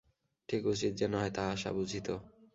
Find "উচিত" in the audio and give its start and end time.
0.65-0.91